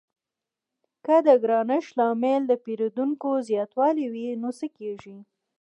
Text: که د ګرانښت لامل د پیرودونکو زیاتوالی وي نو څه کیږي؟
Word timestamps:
که 1.05 1.15
د 1.27 1.29
ګرانښت 1.43 1.91
لامل 1.99 2.41
د 2.47 2.53
پیرودونکو 2.63 3.29
زیاتوالی 3.49 4.05
وي 4.13 4.27
نو 4.41 4.49
څه 4.59 4.67
کیږي؟ 4.77 5.17